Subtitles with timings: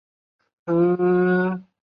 [0.65, 1.71] 花期为春夏季。